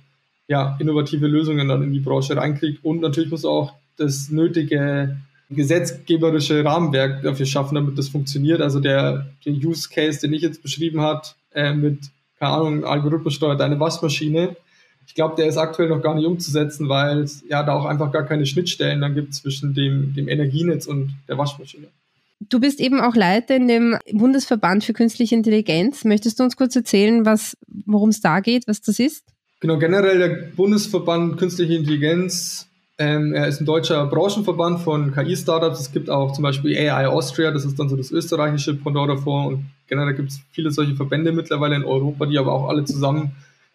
[0.47, 2.83] ja, innovative Lösungen dann in die Branche reinkriegt.
[2.83, 5.17] Und natürlich muss auch das nötige
[5.49, 8.61] gesetzgeberische Rahmenwerk dafür schaffen, damit das funktioniert.
[8.61, 11.99] Also der, der Use Case, den ich jetzt beschrieben hat, äh, mit,
[12.39, 14.55] keine Ahnung, Algorithmus steuert eine Waschmaschine.
[15.07, 18.11] Ich glaube, der ist aktuell noch gar nicht umzusetzen, weil es ja da auch einfach
[18.11, 21.87] gar keine Schnittstellen dann gibt zwischen dem, dem Energienetz und der Waschmaschine.
[22.49, 26.03] Du bist eben auch Leiter in dem Bundesverband für künstliche Intelligenz.
[26.03, 27.25] Möchtest du uns kurz erzählen,
[27.85, 29.23] worum es da geht, was das ist?
[29.61, 32.67] Genau, generell der Bundesverband Künstliche Intelligenz
[32.99, 35.79] ähm, er ist ein deutscher Branchenverband von KI-Startups.
[35.79, 39.47] Es gibt auch zum Beispiel AI Austria, das ist dann so das österreichische Pendant davor.
[39.47, 43.31] Und generell gibt es viele solche Verbände mittlerweile in Europa, die aber auch alle zusammen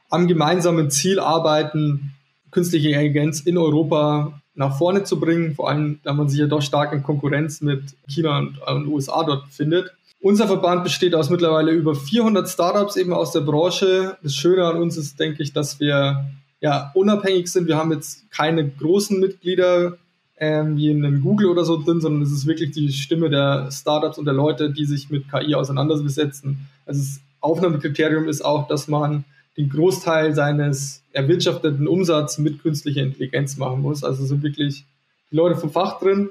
[0.08, 2.12] am gemeinsamen Ziel arbeiten,
[2.50, 6.62] künstliche Intelligenz in Europa nach vorne zu bringen, vor allem da man sich ja doch
[6.62, 9.92] stark in Konkurrenz mit China und, und USA dort findet.
[10.20, 14.16] Unser Verband besteht aus mittlerweile über 400 Startups eben aus der Branche.
[14.22, 16.26] Das Schöne an uns ist, denke ich, dass wir
[16.60, 17.68] ja, unabhängig sind.
[17.68, 19.96] Wir haben jetzt keine großen Mitglieder
[20.36, 23.70] ähm, wie in einem Google oder so drin, sondern es ist wirklich die Stimme der
[23.70, 26.68] Startups und der Leute, die sich mit KI auseinandersetzen.
[26.84, 29.24] Also das Aufnahmekriterium ist auch, dass man
[29.58, 34.04] den Großteil seines erwirtschafteten Umsatzes mit künstlicher Intelligenz machen muss.
[34.04, 34.84] Also sind wirklich
[35.32, 36.30] die Leute vom Fach drin.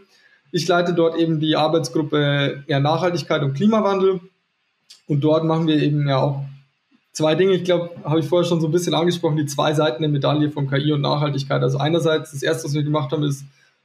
[0.54, 4.22] Ich leite dort eben die Arbeitsgruppe ja, Nachhaltigkeit und Klimawandel.
[5.08, 6.46] Und dort machen wir eben ja auch
[7.12, 10.04] zwei Dinge, ich glaube, habe ich vorher schon so ein bisschen angesprochen, die zwei Seiten
[10.04, 11.62] der Medaille von KI und Nachhaltigkeit.
[11.62, 13.44] Also einerseits, das erste, was wir gemacht haben, ist,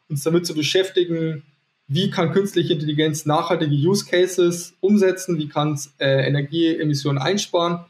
[0.09, 1.43] uns damit zu beschäftigen,
[1.89, 7.81] wie kann künstliche Intelligenz nachhaltige Use Cases umsetzen, wie kann es äh, Energieemissionen einsparen.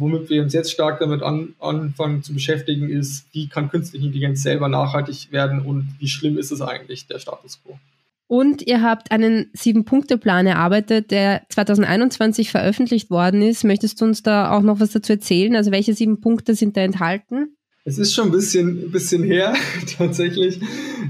[0.00, 4.42] Womit wir uns jetzt stark damit an, anfangen zu beschäftigen, ist, wie kann künstliche Intelligenz
[4.42, 7.78] selber nachhaltig werden und wie schlimm ist es eigentlich, der Status quo.
[8.26, 13.64] Und ihr habt einen Sieben-Punkte-Plan erarbeitet, der 2021 veröffentlicht worden ist.
[13.64, 15.56] Möchtest du uns da auch noch was dazu erzählen?
[15.56, 17.56] Also welche sieben Punkte sind da enthalten?
[17.84, 19.54] Es ist schon ein bisschen, ein bisschen her,
[19.98, 20.60] tatsächlich.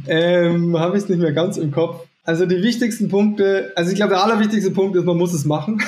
[0.09, 2.07] Ähm, Habe ich es nicht mehr ganz im Kopf.
[2.25, 5.83] Also die wichtigsten Punkte, also ich glaube, der allerwichtigste Punkt ist, man muss es machen.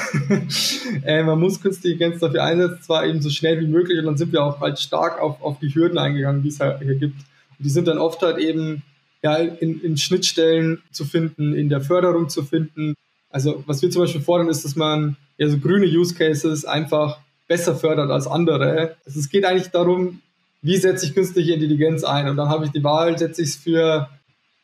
[1.05, 4.17] äh, man muss künstliche Intelligenz dafür einsetzen, zwar eben so schnell wie möglich und dann
[4.17, 7.17] sind wir auch halt stark auf, auf die Hürden eingegangen, die es halt hier gibt.
[7.17, 8.83] Und die sind dann oft halt eben
[9.23, 12.95] ja, in, in Schnittstellen zu finden, in der Förderung zu finden.
[13.31, 17.21] Also was wir zum Beispiel fordern, ist, dass man ja so grüne Use Cases einfach
[17.47, 18.97] besser fördert als andere.
[19.05, 20.21] Also es geht eigentlich darum,
[20.63, 22.29] wie setze ich künstliche Intelligenz ein?
[22.29, 24.09] Und dann habe ich die Wahl, setze ich es für,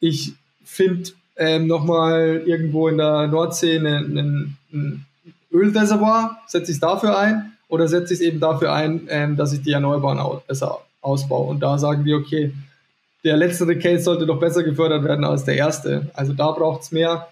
[0.01, 0.33] ich
[0.65, 4.57] finde ähm, nochmal irgendwo in der Nordsee ein
[5.53, 9.53] Ölreservoir, setze ich es dafür ein oder setze ich es eben dafür ein, ähm, dass
[9.53, 11.49] ich die Erneuerbaren besser ausbaue.
[11.49, 12.53] Und da sagen wir, okay,
[13.25, 16.11] der letztere Case sollte doch besser gefördert werden als der erste.
[16.15, 17.29] Also da braucht es mehr.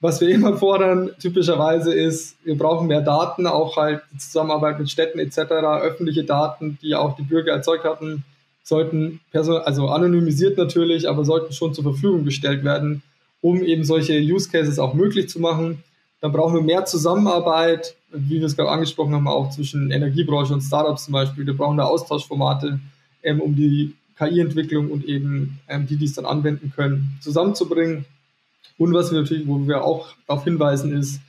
[0.00, 4.90] Was wir immer fordern, typischerweise ist, wir brauchen mehr Daten, auch halt die Zusammenarbeit mit
[4.90, 5.38] Städten etc.,
[5.82, 8.24] öffentliche Daten, die auch die Bürger erzeugt hatten,
[8.62, 13.02] sollten, also anonymisiert natürlich, aber sollten schon zur Verfügung gestellt werden,
[13.40, 15.82] um eben solche Use Cases auch möglich zu machen.
[16.20, 20.60] Dann brauchen wir mehr Zusammenarbeit, wie wir es gerade angesprochen haben, auch zwischen Energiebranche und
[20.60, 21.46] Startups zum Beispiel.
[21.46, 22.80] Wir brauchen da Austauschformate,
[23.22, 28.04] ähm, um die KI-Entwicklung und eben ähm, die, die es dann anwenden können, zusammenzubringen.
[28.76, 31.20] Und was wir natürlich, wo wir auch darauf hinweisen, ist,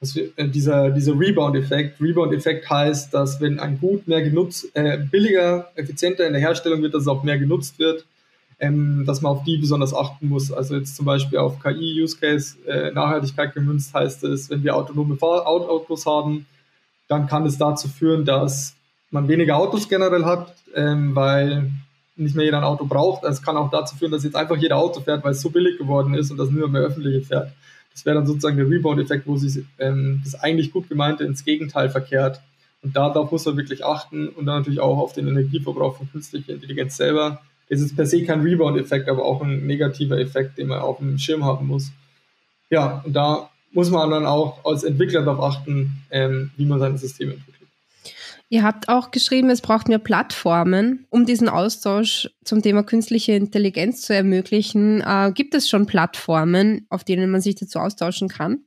[0.00, 2.00] dass wir, äh, dieser, dieser Rebound-Effekt.
[2.00, 6.94] Rebound-Effekt heißt, dass wenn ein Gut mehr genutzt, äh, billiger, effizienter in der Herstellung wird,
[6.94, 8.06] dass es auch mehr genutzt wird,
[8.60, 10.52] ähm, dass man auf die besonders achten muss.
[10.52, 16.06] Also jetzt zum Beispiel auf KI-Use-Case, äh, Nachhaltigkeit gemünzt heißt es, wenn wir autonome Autos
[16.06, 16.46] haben,
[17.08, 18.74] dann kann es dazu führen, dass
[19.10, 21.70] man weniger Autos generell hat, ähm, weil
[22.16, 23.24] nicht mehr jeder ein Auto braucht.
[23.24, 25.78] Es kann auch dazu führen, dass jetzt einfach jeder Auto fährt, weil es so billig
[25.78, 27.52] geworden ist und dass nur mehr öffentliche fährt.
[27.92, 31.88] Das wäre dann sozusagen der Rebound-Effekt, wo sich ähm, das eigentlich gut gemeinte ins Gegenteil
[31.88, 32.40] verkehrt.
[32.82, 36.52] Und darauf muss man wirklich achten und dann natürlich auch auf den Energieverbrauch von künstlicher
[36.52, 37.40] Intelligenz selber.
[37.70, 41.18] Es ist per se kein Rebound-Effekt, aber auch ein negativer Effekt, den man auf dem
[41.18, 41.90] Schirm haben muss.
[42.68, 46.98] Ja, und da muss man dann auch als Entwickler darauf achten, ähm, wie man seine
[46.98, 47.68] Systeme entwickelt.
[48.48, 54.02] Ihr habt auch geschrieben, es braucht mehr Plattformen, um diesen Austausch zum Thema künstliche Intelligenz
[54.02, 55.00] zu ermöglichen.
[55.02, 58.64] Äh, gibt es schon Plattformen, auf denen man sich dazu austauschen kann?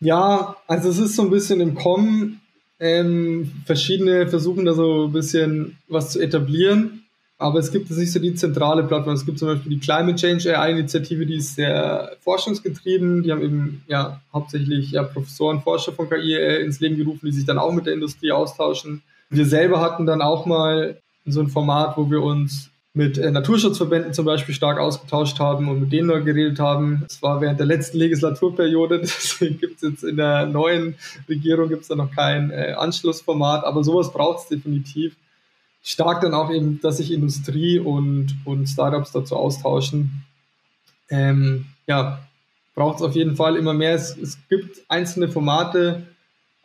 [0.00, 2.40] Ja, also es ist so ein bisschen im Kommen.
[2.78, 6.99] Ähm, verschiedene versuchen da so ein bisschen was zu etablieren.
[7.40, 9.14] Aber es gibt jetzt nicht so die zentrale Plattform.
[9.14, 13.22] Es gibt zum Beispiel die Climate Change AI-Initiative, die ist sehr forschungsgetrieben.
[13.22, 17.32] Die haben eben ja hauptsächlich ja, Professoren, Forscher von KI äh, ins Leben gerufen, die
[17.32, 19.02] sich dann auch mit der Industrie austauschen.
[19.30, 24.12] Wir selber hatten dann auch mal so ein Format, wo wir uns mit äh, Naturschutzverbänden
[24.12, 27.04] zum Beispiel stark ausgetauscht haben und mit denen noch geredet haben.
[27.08, 31.88] Das war während der letzten Legislaturperiode, deswegen gibt es jetzt in der neuen Regierung gibt's
[31.88, 35.16] da noch kein äh, Anschlussformat, aber sowas braucht es definitiv
[35.82, 40.24] stark dann auch eben, dass sich Industrie und, und Startups dazu austauschen.
[41.08, 42.20] Ähm, ja,
[42.74, 43.94] braucht es auf jeden Fall immer mehr.
[43.94, 46.06] Es, es gibt einzelne Formate,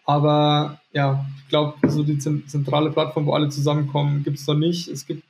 [0.05, 4.87] aber ja, ich glaube, so die zentrale Plattform, wo alle zusammenkommen, gibt es noch nicht.
[4.87, 5.23] Es gibt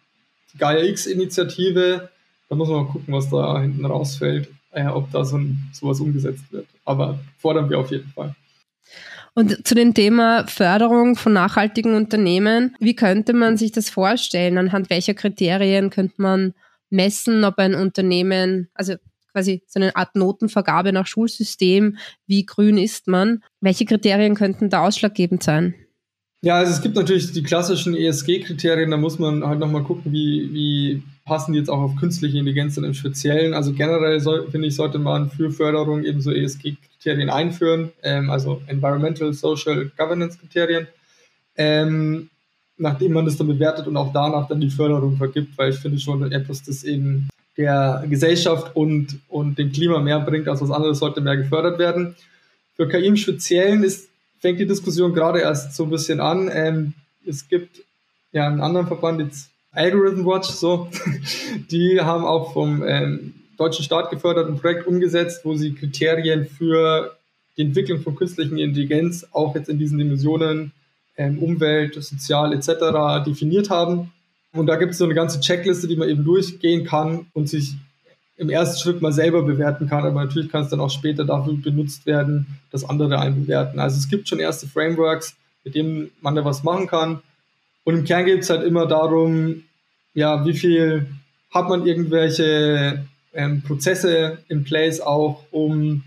[0.53, 2.09] die Gaia X-Initiative,
[2.49, 5.99] da muss man mal gucken, was da hinten rausfällt, äh, ob da so ein, sowas
[5.99, 6.67] umgesetzt wird.
[6.83, 8.35] Aber fordern wir auf jeden Fall.
[9.33, 14.57] Und zu dem Thema Förderung von nachhaltigen Unternehmen, wie könnte man sich das vorstellen?
[14.57, 16.53] Anhand welcher Kriterien könnte man
[16.89, 18.95] messen, ob ein Unternehmen, also
[19.33, 23.43] quasi so eine Art Notenvergabe nach Schulsystem, wie grün ist man?
[23.59, 25.75] Welche Kriterien könnten da ausschlaggebend sein?
[26.41, 30.53] Ja, also es gibt natürlich die klassischen ESG-Kriterien, da muss man halt nochmal gucken, wie,
[30.53, 33.53] wie passen die jetzt auch auf künstliche Intelligenz dann im Speziellen.
[33.53, 38.31] Also generell soll, finde ich, sollte man für Förderung eben so ESG-Kriterien Kriterien einführen, ähm,
[38.31, 40.87] also Environmental, Social Governance Kriterien,
[41.55, 42.31] ähm,
[42.77, 45.99] nachdem man das dann bewertet und auch danach dann die Förderung vergibt, weil ich finde
[45.99, 50.97] schon etwas, das eben der Gesellschaft und, und dem Klima mehr bringt als was anderes,
[50.97, 52.15] sollte mehr gefördert werden.
[52.75, 56.49] Für KI im Speziellen ist, fängt die Diskussion gerade erst so ein bisschen an.
[56.51, 56.93] Ähm,
[57.25, 57.83] es gibt
[58.31, 60.89] ja einen anderen Verband, jetzt Algorithm Watch, so,
[61.71, 67.15] die haben auch vom ähm, deutschen Staat geförderten Projekt umgesetzt, wo sie Kriterien für
[67.57, 70.71] die Entwicklung von künstlichen Intelligenz auch jetzt in diesen Dimensionen
[71.17, 73.25] ähm, Umwelt, Sozial etc.
[73.25, 74.11] definiert haben.
[74.53, 77.75] Und da gibt es so eine ganze Checkliste, die man eben durchgehen kann und sich
[78.37, 81.53] im ersten Schritt mal selber bewerten kann, aber natürlich kann es dann auch später dafür
[81.53, 83.79] benutzt werden, dass andere einen bewerten.
[83.79, 87.21] Also es gibt schon erste Frameworks, mit denen man da was machen kann.
[87.85, 89.63] Und im Kern geht es halt immer darum,
[90.13, 91.07] ja, wie viel
[91.51, 96.03] hat man irgendwelche ähm, Prozesse in place auch, um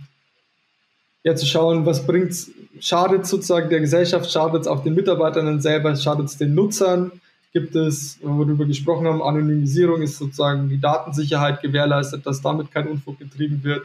[1.23, 2.35] ja zu schauen, was bringt
[2.81, 7.13] schadet sozusagen der Gesellschaft, schadet es auch den Mitarbeitern selber, schadet es den Nutzern,
[7.53, 12.89] gibt es, wo wir gesprochen haben, Anonymisierung ist sozusagen die Datensicherheit gewährleistet, dass damit kein
[12.89, 13.83] Unfug getrieben wird.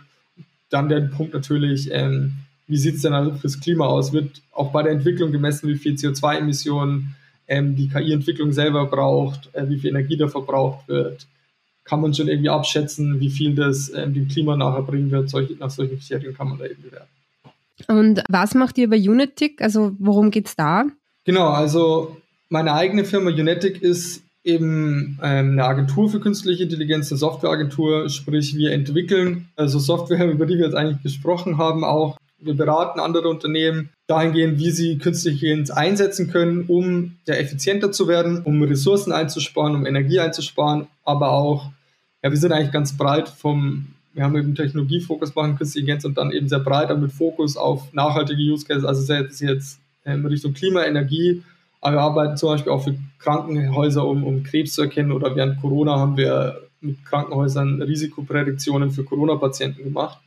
[0.70, 2.34] Dann der Punkt natürlich, ähm,
[2.68, 4.14] wie sieht es denn also fürs Klima aus?
[4.14, 7.16] Wird auch bei der Entwicklung gemessen, wie viel CO2-Emissionen
[7.48, 11.26] ähm, die KI-Entwicklung selber braucht, äh, wie viel Energie da verbraucht wird?
[11.84, 15.30] Kann man schon irgendwie abschätzen, wie viel das ähm, dem Klima nachher bringen wird.
[15.30, 17.10] Solche, nach solchen Kriterien kann man da eben bewerten.
[17.88, 19.62] Und was macht ihr bei Unitic?
[19.62, 20.86] Also worum geht es da?
[21.26, 22.18] Genau, also
[22.50, 28.56] meine eigene Firma Unitic ist eben ähm, eine Agentur für künstliche Intelligenz, eine Softwareagentur, sprich
[28.56, 33.30] wir entwickeln also Software, über die wir jetzt eigentlich gesprochen haben, auch wir beraten andere
[33.30, 39.12] Unternehmen dahingehend, wie sie künstliche Intelligenz einsetzen können, um ja, effizienter zu werden, um Ressourcen
[39.12, 41.72] einzusparen, um Energie einzusparen, aber auch,
[42.22, 46.18] ja, wir sind eigentlich ganz breit vom, wir haben eben Technologiefokus machen, künstliche Intelligenz und
[46.18, 50.26] dann eben sehr breit, mit Fokus auf nachhaltige Use Cases, also sehr jetzt, jetzt in
[50.26, 51.44] Richtung Klima, Energie,
[51.84, 55.12] aber wir arbeiten zum Beispiel auch für Krankenhäuser, um, um Krebs zu erkennen.
[55.12, 60.18] Oder während Corona haben wir mit Krankenhäusern Risikoprädiktionen für Corona-Patienten gemacht.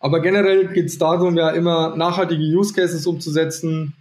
[0.00, 3.94] Aber generell geht es darum, ja immer nachhaltige Use Cases umzusetzen.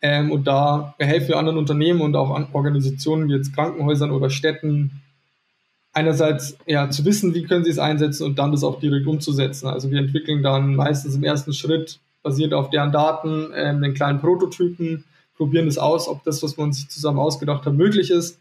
[0.00, 4.30] Ähm, und da helfen wir anderen Unternehmen und auch an Organisationen wie jetzt Krankenhäusern oder
[4.30, 5.02] Städten,
[5.92, 9.68] einerseits ja zu wissen, wie können sie es einsetzen und dann das auch direkt umzusetzen.
[9.68, 14.20] Also wir entwickeln dann meistens im ersten Schritt, basiert auf deren Daten, ähm, einen kleinen
[14.20, 15.04] Prototypen,
[15.36, 18.38] probieren es aus, ob das, was man sich zusammen ausgedacht hat, möglich ist.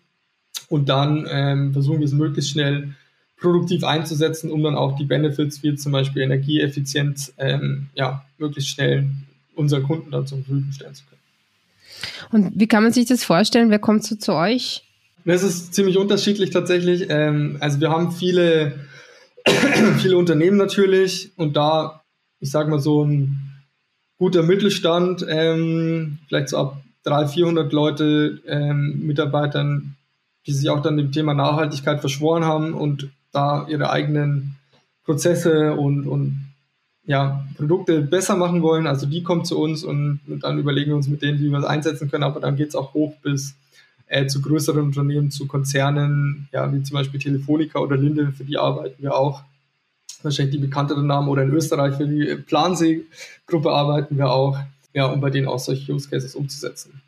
[0.69, 2.95] Und dann ähm, versuchen wir es möglichst schnell
[3.41, 9.09] produktiv einzusetzen, um dann auch die Benefits wie zum Beispiel Energieeffizienz ähm, ja, möglichst schnell
[9.55, 11.21] unseren Kunden dann zur Verfügung stellen zu können.
[12.31, 13.69] Und wie kann man sich das vorstellen?
[13.71, 14.83] Wer kommt so zu euch?
[15.25, 17.07] Das ist ziemlich unterschiedlich tatsächlich.
[17.09, 18.79] Ähm, also wir haben viele,
[19.97, 22.03] viele Unternehmen natürlich und da,
[22.39, 23.51] ich sage mal so ein
[24.17, 29.95] guter Mittelstand, ähm, vielleicht so ab 300, 400 Leute, ähm, Mitarbeitern,
[30.45, 34.55] die sich auch dann dem Thema Nachhaltigkeit verschworen haben und da ihre eigenen
[35.03, 36.51] Prozesse und, und
[37.03, 40.95] ja, Produkte besser machen wollen, also die kommen zu uns und, und dann überlegen wir
[40.95, 43.55] uns mit denen, wie wir es einsetzen können, aber dann geht es auch hoch bis
[44.07, 48.57] äh, zu größeren Unternehmen, zu Konzernen, ja, wie zum Beispiel Telefonica oder Linde, für die
[48.57, 49.41] arbeiten wir auch.
[50.21, 54.59] Wahrscheinlich die bekannteren Namen oder in Österreich für die Plansee-Gruppe arbeiten wir auch,
[54.93, 57.01] ja, um bei denen auch solche Use Cases umzusetzen.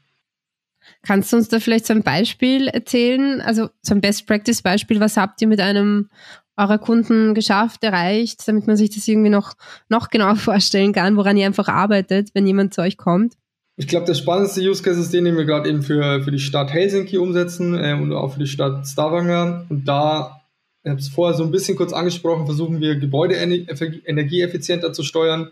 [1.02, 3.42] Kannst du uns da vielleicht so ein Beispiel erzählen?
[3.42, 6.10] Also so ein Best-Practice-Beispiel, was habt ihr mit einem
[6.56, 9.54] eurer Kunden geschafft, erreicht, damit man sich das irgendwie noch,
[9.90, 13.34] noch genauer vorstellen kann, woran ihr einfach arbeitet, wenn jemand zu euch kommt?
[13.76, 16.40] Ich glaube, das spannendste Use Case ist den, den wir gerade eben für, für die
[16.40, 19.66] Stadt Helsinki umsetzen äh, und auch für die Stadt Stavanger.
[19.70, 20.42] Und da,
[20.84, 25.50] ich habe es vorher so ein bisschen kurz angesprochen, versuchen wir Gebäude energieeffizienter zu steuern.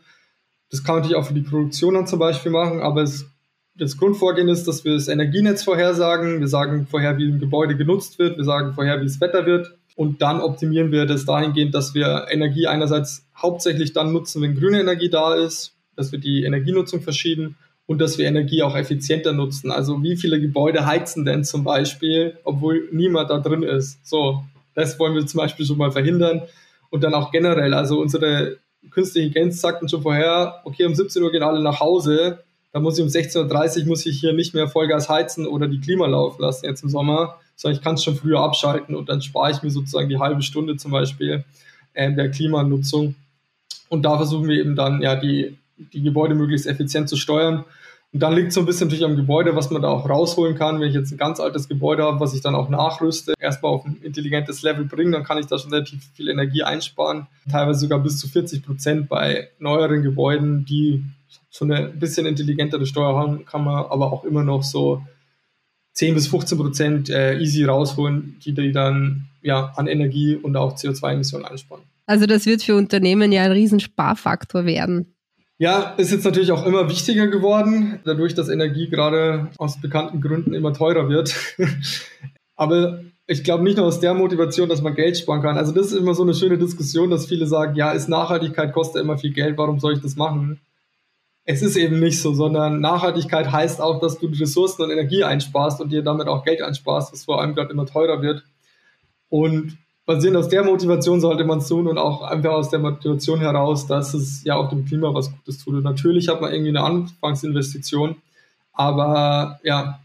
[0.70, 3.26] Das kann man natürlich auch für die Produktion dann zum Beispiel machen, aber es,
[3.75, 6.39] das Grundvorgehen ist, dass wir das Energienetz vorhersagen.
[6.39, 8.38] Wir sagen vorher, wie ein Gebäude genutzt wird.
[8.38, 9.75] Wir sagen vorher, wie das Wetter wird.
[9.95, 14.79] Und dann optimieren wir das dahingehend, dass wir Energie einerseits hauptsächlich dann nutzen, wenn grüne
[14.79, 19.71] Energie da ist, dass wir die Energienutzung verschieben und dass wir Energie auch effizienter nutzen.
[19.71, 24.05] Also wie viele Gebäude heizen denn zum Beispiel, obwohl niemand da drin ist?
[24.07, 24.43] So,
[24.75, 26.43] das wollen wir zum Beispiel schon mal verhindern.
[26.89, 28.57] Und dann auch generell, also unsere
[28.89, 32.39] künstliche Intelligenz sagt uns schon vorher, okay, um 17 Uhr gehen alle nach Hause,
[32.71, 35.79] dann muss ich um 16.30 Uhr muss ich hier nicht mehr Vollgas heizen oder die
[35.79, 39.21] Klima laufen lassen jetzt im Sommer, sondern ich kann es schon früher abschalten und dann
[39.21, 41.43] spare ich mir sozusagen die halbe Stunde zum Beispiel
[41.93, 43.15] äh, der Klimanutzung.
[43.89, 47.65] Und da versuchen wir eben dann ja die, die Gebäude möglichst effizient zu steuern.
[48.13, 50.55] Und dann liegt es so ein bisschen natürlich am Gebäude, was man da auch rausholen
[50.55, 50.79] kann.
[50.79, 53.86] Wenn ich jetzt ein ganz altes Gebäude habe, was ich dann auch nachrüste, erstmal auf
[53.86, 57.27] ein intelligentes Level bringe, dann kann ich da schon relativ viel Energie einsparen.
[57.49, 61.05] Teilweise sogar bis zu 40 Prozent bei neueren Gebäuden, die
[61.51, 65.03] so eine bisschen intelligentere Steuer haben, kann man aber auch immer noch so
[65.93, 70.75] 10 bis 15 Prozent äh, easy rausholen, die die dann ja an Energie und auch
[70.75, 71.83] CO2-Emissionen einsparen.
[72.05, 75.13] Also das wird für Unternehmen ja ein Riesensparfaktor werden.
[75.57, 80.53] Ja, ist jetzt natürlich auch immer wichtiger geworden, dadurch, dass Energie gerade aus bekannten Gründen
[80.53, 81.35] immer teurer wird.
[82.55, 85.57] Aber ich glaube nicht nur aus der Motivation, dass man Geld sparen kann.
[85.57, 89.03] Also das ist immer so eine schöne Diskussion, dass viele sagen, ja, ist Nachhaltigkeit kostet
[89.03, 90.59] immer viel Geld, warum soll ich das machen?
[91.45, 95.82] Es ist eben nicht so, sondern Nachhaltigkeit heißt auch, dass du Ressourcen und Energie einsparst
[95.82, 98.43] und dir damit auch Geld einsparst, was vor allem gerade immer teurer wird.
[99.30, 103.39] Und basierend aus der Motivation sollte man es tun und auch einfach aus der Motivation
[103.39, 105.75] heraus, dass es ja auch dem Klima was Gutes tut.
[105.75, 108.17] Und natürlich hat man irgendwie eine Anfangsinvestition,
[108.73, 109.99] aber ja,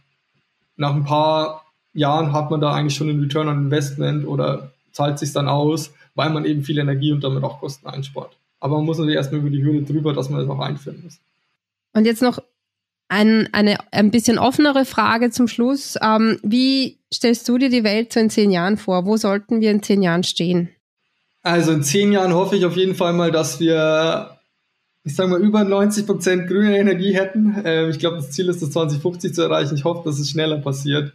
[0.76, 5.18] nach ein paar Jahren hat man da eigentlich schon einen Return on Investment oder zahlt
[5.18, 8.36] sich dann aus, weil man eben viel Energie und damit auch Kosten einspart.
[8.60, 11.18] Aber man muss natürlich erstmal über die Hürde drüber, dass man das auch einführen muss.
[11.92, 12.40] Und jetzt noch
[13.08, 15.96] ein, eine ein bisschen offenere Frage zum Schluss.
[16.02, 19.06] Ähm, wie stellst du dir die Welt so in zehn Jahren vor?
[19.06, 20.70] Wo sollten wir in zehn Jahren stehen?
[21.42, 24.38] Also in zehn Jahren hoffe ich auf jeden Fall mal, dass wir,
[25.04, 27.62] ich sage mal, über 90 Prozent grüne Energie hätten.
[27.64, 29.76] Ähm, ich glaube, das Ziel ist, das 2050 zu erreichen.
[29.76, 31.12] Ich hoffe, dass es schneller passiert.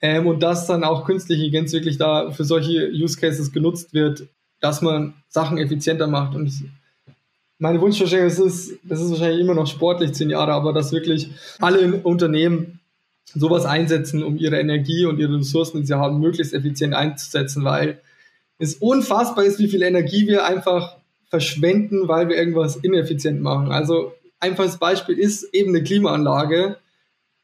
[0.00, 4.28] Ähm, und dass dann auch künstliche Intelligenz wirklich da für solche Use Cases genutzt wird,
[4.60, 6.34] dass man Sachen effizienter macht.
[6.34, 6.62] Und ich
[7.58, 8.38] meine Wunschvorstellung ist,
[8.84, 12.80] das ist wahrscheinlich immer noch sportlich, zehn Jahre, aber dass wirklich alle Unternehmen
[13.34, 18.00] sowas einsetzen, um ihre Energie und ihre Ressourcen, die sie haben, möglichst effizient einzusetzen, weil
[18.58, 20.96] es unfassbar ist, wie viel Energie wir einfach
[21.28, 23.70] verschwenden, weil wir irgendwas ineffizient machen.
[23.70, 26.76] Also einfaches Beispiel ist eben eine Klimaanlage.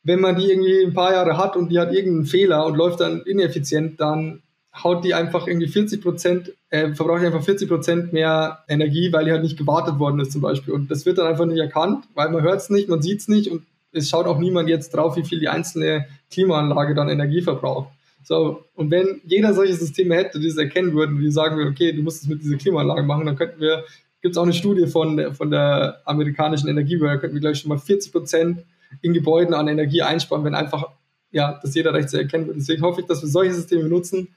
[0.03, 3.01] Wenn man die irgendwie ein paar Jahre hat und die hat irgendeinen Fehler und läuft
[3.01, 4.43] dann ineffizient, dann
[4.83, 9.25] haut die einfach irgendwie 40 Prozent, äh, verbraucht die einfach 40 Prozent mehr Energie, weil
[9.25, 10.75] die halt nicht gewartet worden ist zum Beispiel.
[10.75, 13.29] Und das wird dann einfach nicht erkannt, weil man hört es nicht, man sieht es
[13.29, 17.43] nicht und es schaut auch niemand jetzt drauf, wie viel die einzelne Klimaanlage dann Energie
[17.43, 17.91] verbraucht.
[18.25, 21.93] So, und wenn jeder solche Systeme hätte, die es erkennen würden, die sagen würden, okay,
[21.93, 23.85] du musst es mit dieser Klimaanlage machen, dann könnten wir,
[24.23, 27.79] gibt es auch eine Studie von von der amerikanischen Energiebehörde, könnten wir gleich schon mal
[27.79, 28.65] 40 Prozent
[29.03, 30.89] in Gebäuden an Energie einsparen, wenn einfach,
[31.31, 32.57] ja, das jeder recht erkennen wird.
[32.57, 34.29] Deswegen hoffe ich, dass wir solche Systeme nutzen,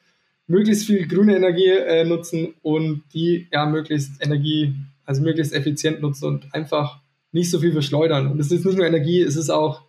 [0.47, 4.73] möglichst viel grüne Energie äh, nutzen und die ja möglichst Energie,
[5.05, 6.99] also möglichst effizient nutzen und einfach
[7.31, 8.31] nicht so viel verschleudern.
[8.31, 9.83] Und es ist nicht nur Energie, es ist auch,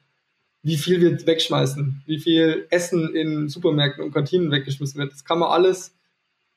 [0.62, 5.12] wie viel wir wegschmeißen, wie viel Essen in Supermärkten und Kantinen weggeschmissen wird.
[5.12, 5.94] Das kann man alles,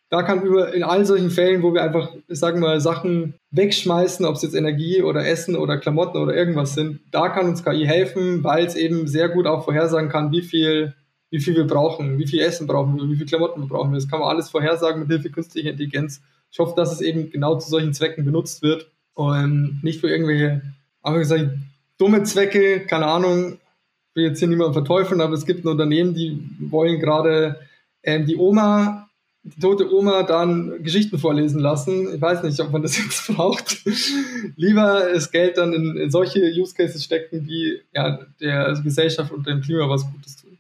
[0.10, 4.26] da kann über, in allen solchen Fällen, wo wir einfach, sagen wir mal, Sachen wegschmeißen,
[4.26, 7.86] ob es jetzt Energie oder Essen oder Klamotten oder irgendwas sind, da kann uns KI
[7.86, 10.96] helfen, weil es eben sehr gut auch vorhersagen kann, wie viel
[11.32, 13.96] wie viel wir brauchen, wie viel Essen brauchen wir, wie viel Klamotten brauchen wir.
[13.96, 16.22] Das kann man alles vorhersagen mit Hilfe künstlicher Intelligenz.
[16.52, 20.62] Ich hoffe, dass es eben genau zu solchen Zwecken benutzt wird und nicht für irgendwelche,
[21.02, 21.50] einfach gesagt,
[21.98, 23.54] dumme Zwecke, keine Ahnung,
[24.10, 27.62] ich will jetzt hier niemanden verteufeln, aber es gibt ein Unternehmen, die wollen gerade
[28.04, 29.08] ähm, die Oma
[29.44, 32.14] die tote Oma dann Geschichten vorlesen lassen.
[32.14, 33.84] Ich weiß nicht, ob man das jetzt braucht.
[34.56, 39.48] Lieber das Geld dann in, in, solche Use Cases stecken, die ja, der Gesellschaft und
[39.48, 40.51] dem Klima was Gutes tun.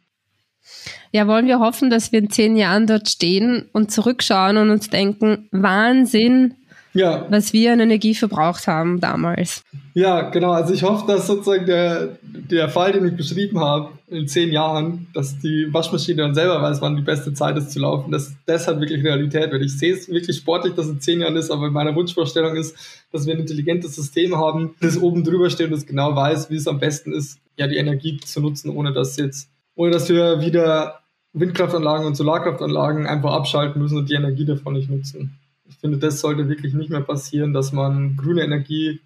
[1.11, 4.89] Ja, wollen wir hoffen, dass wir in zehn Jahren dort stehen und zurückschauen und uns
[4.89, 6.55] denken, Wahnsinn,
[6.93, 7.25] ja.
[7.29, 9.63] was wir an Energie verbraucht haben damals.
[9.93, 10.51] Ja, genau.
[10.51, 15.07] Also ich hoffe, dass sozusagen der, der Fall, den ich beschrieben habe, in zehn Jahren,
[15.13, 18.67] dass die Waschmaschine dann selber weiß, wann die beste Zeit ist zu laufen, dass das
[18.67, 19.63] halt wirklich Realität wird.
[19.63, 22.75] Ich sehe es wirklich sportlich, dass es in zehn Jahren ist, aber meine Wunschvorstellung ist,
[23.11, 26.55] dass wir ein intelligentes System haben, das oben drüber steht und das genau weiß, wie
[26.55, 30.41] es am besten ist, ja, die Energie zu nutzen, ohne dass jetzt, ohne dass wir
[30.41, 31.00] wieder
[31.33, 35.37] Windkraftanlagen und Solarkraftanlagen einfach abschalten müssen und die Energie davon nicht nutzen.
[35.69, 38.99] Ich finde, das sollte wirklich nicht mehr passieren, dass man grüne Energie,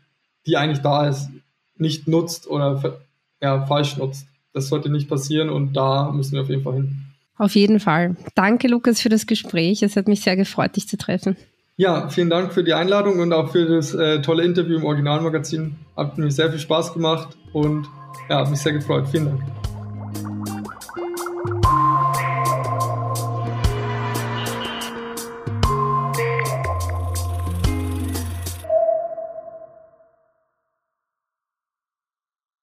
[0.47, 1.29] die eigentlich da ist,
[1.77, 2.99] nicht nutzt oder
[3.41, 4.27] ja, falsch nutzt.
[4.53, 7.05] Das sollte nicht passieren und da müssen wir auf jeden Fall hin.
[7.37, 8.15] Auf jeden Fall.
[8.33, 9.83] Danke, Lukas, für das Gespräch.
[9.83, 11.35] Es hat mich sehr gefreut, dich zu treffen.
[11.77, 15.75] Ja, vielen Dank für die Einladung und auch für das äh, tolle Interview im Originalmagazin.
[15.97, 17.87] Hat mir sehr viel Spaß gemacht und
[18.29, 19.09] ja, hat mich sehr gefreut.
[19.09, 19.64] Vielen Dank.